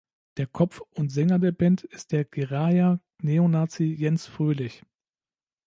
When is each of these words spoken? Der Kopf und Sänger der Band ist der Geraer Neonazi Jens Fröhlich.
Der 0.37 0.47
Kopf 0.47 0.81
und 0.95 1.09
Sänger 1.11 1.37
der 1.37 1.51
Band 1.51 1.83
ist 1.83 2.11
der 2.11 2.25
Geraer 2.25 2.99
Neonazi 3.21 3.83
Jens 3.93 4.25
Fröhlich. 4.25 4.81